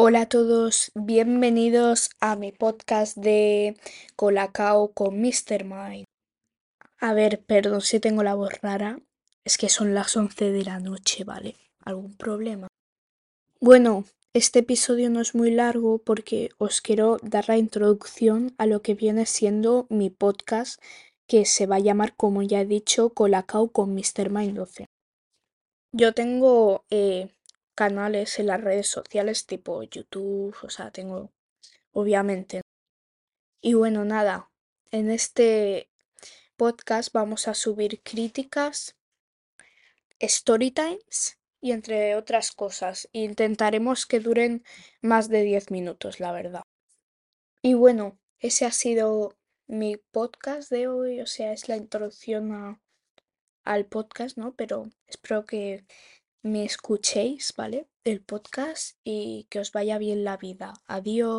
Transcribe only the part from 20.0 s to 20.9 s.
podcast